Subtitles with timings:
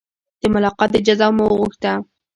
[0.41, 1.91] د ملاقات اجازه مو وغوښته.